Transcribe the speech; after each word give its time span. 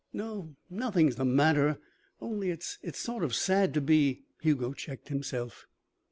"No. 0.13 0.55
Nothing's 0.67 1.17
the 1.17 1.25
matter. 1.25 1.77
Only 2.19 2.49
it's 2.49 2.79
sort 2.93 3.23
of 3.23 3.35
sad 3.35 3.71
to 3.75 3.81
be" 3.81 4.23
Hugo 4.41 4.73
checked 4.73 5.09
himself. 5.09 5.67